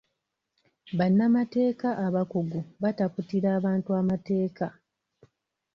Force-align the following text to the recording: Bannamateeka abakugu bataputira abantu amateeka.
Bannamateeka 0.97 1.87
abakugu 2.05 2.59
bataputira 2.81 3.47
abantu 3.57 3.89
amateeka. 4.01 4.65